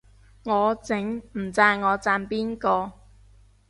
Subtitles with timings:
[0.45, 2.91] 我整，唔讚我讚邊個